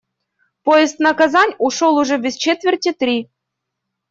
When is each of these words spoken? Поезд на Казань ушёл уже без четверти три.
Поезд 0.65 0.95
на 1.05 1.11
Казань 1.19 1.55
ушёл 1.67 1.93
уже 2.01 2.15
без 2.23 2.35
четверти 2.43 2.91
три. 2.99 3.17